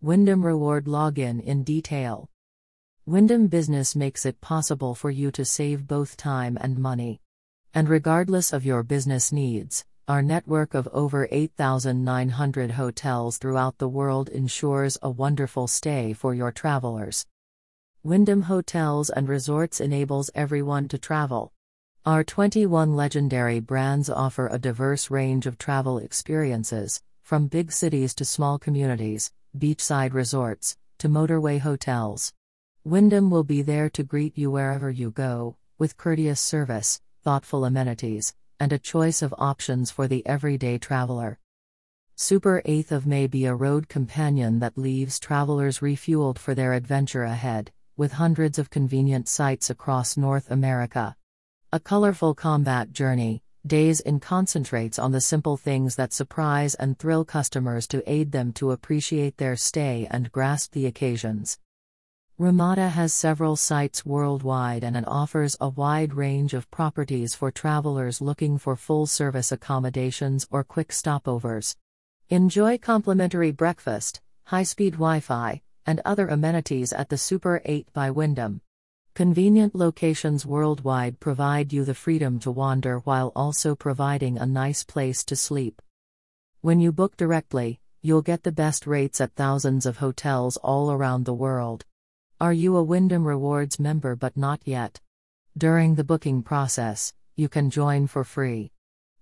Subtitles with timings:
[0.00, 2.30] Wyndham Reward Login in detail.
[3.04, 7.20] Wyndham Business makes it possible for you to save both time and money.
[7.74, 14.28] And regardless of your business needs, our network of over 8,900 hotels throughout the world
[14.28, 17.26] ensures a wonderful stay for your travelers.
[18.04, 21.52] Wyndham Hotels and Resorts enables everyone to travel.
[22.06, 28.24] Our 21 legendary brands offer a diverse range of travel experiences, from big cities to
[28.24, 32.32] small communities, beachside resorts, to motorway hotels.
[32.84, 38.34] Wyndham will be there to greet you wherever you go, with courteous service, thoughtful amenities,
[38.58, 41.38] and a choice of options for the everyday traveler.
[42.16, 47.22] Super 8th of May be a road companion that leaves travelers refueled for their adventure
[47.22, 51.14] ahead, with hundreds of convenient sites across North America.
[51.72, 57.22] A colorful combat journey, Days Inn concentrates on the simple things that surprise and thrill
[57.22, 61.58] customers to aid them to appreciate their stay and grasp the occasions.
[62.38, 68.22] Ramada has several sites worldwide and it offers a wide range of properties for travelers
[68.22, 71.76] looking for full service accommodations or quick stopovers.
[72.30, 78.10] Enjoy complimentary breakfast, high speed Wi Fi, and other amenities at the Super 8 by
[78.10, 78.62] Wyndham.
[79.18, 85.24] Convenient locations worldwide provide you the freedom to wander while also providing a nice place
[85.24, 85.82] to sleep.
[86.60, 91.24] When you book directly, you'll get the best rates at thousands of hotels all around
[91.24, 91.84] the world.
[92.40, 95.00] Are you a Wyndham Rewards member but not yet?
[95.56, 98.70] During the booking process, you can join for free.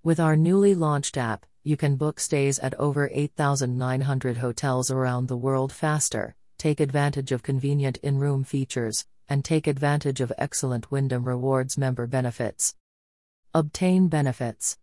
[0.02, 5.38] With our newly launched app, you can book stays at over 8,900 hotels around the
[5.38, 11.24] world faster, take advantage of convenient in room features, and take advantage of excellent Wyndham
[11.24, 12.74] Rewards member benefits.
[13.54, 14.78] Obtain benefits.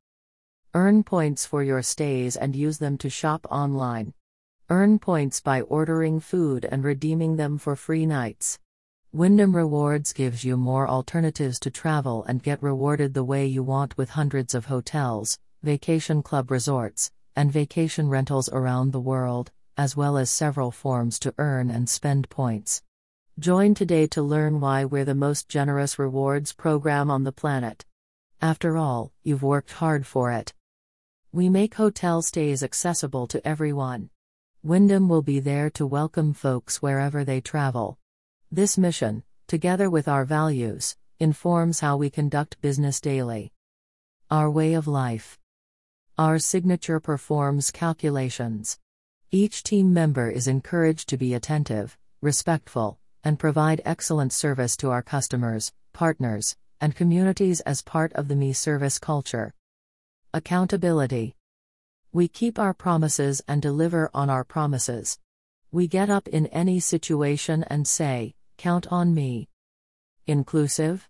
[0.73, 4.14] Earn points for your stays and use them to shop online.
[4.69, 8.59] Earn points by ordering food and redeeming them for free nights.
[9.11, 13.95] Wyndham Rewards gives you more alternatives to travel and get rewarded the way you want
[13.95, 20.17] with hundreds of hotels, vacation club resorts, and vacation rentals around the world, as well
[20.17, 22.82] as several forms to earn and spend points.
[23.39, 27.83] Join today to learn why we're the most generous rewards program on the planet.
[28.39, 30.54] After all, you've worked hard for it.
[31.32, 34.11] We make hotel stays accessible to everyone.
[34.61, 37.98] Wyndham will be there to welcome folks wherever they travel.
[38.52, 43.52] This mission, together with our values, informs how we conduct business daily.
[44.30, 45.39] Our way of life.
[46.20, 48.77] Our signature performs calculations.
[49.32, 55.02] Each team member is encouraged to be attentive, respectful, and provide excellent service to our
[55.02, 59.54] customers, partners, and communities as part of the Me service culture.
[60.34, 61.36] Accountability.
[62.12, 65.20] We keep our promises and deliver on our promises.
[65.72, 69.50] We get up in any situation and say, Count on me.
[70.28, 71.08] Inclusive.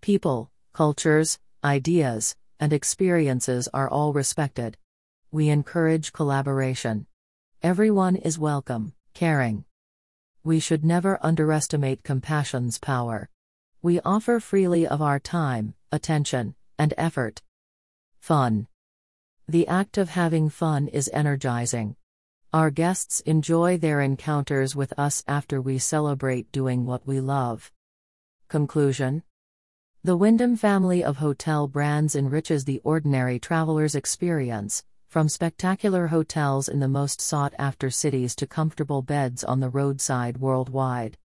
[0.00, 4.76] People, cultures, ideas, and experiences are all respected.
[5.30, 7.06] We encourage collaboration.
[7.62, 9.64] Everyone is welcome, caring,
[10.44, 13.28] we should never underestimate compassion's power.
[13.82, 17.42] We offer freely of our time, attention, and effort.
[18.18, 18.66] Fun.
[19.46, 21.96] The act of having fun is energizing.
[22.52, 27.70] Our guests enjoy their encounters with us after we celebrate doing what we love.
[28.48, 29.22] Conclusion
[30.02, 36.80] The Wyndham family of hotel brands enriches the ordinary traveler's experience, from spectacular hotels in
[36.80, 41.16] the most sought after cities to comfortable beds on the roadside worldwide.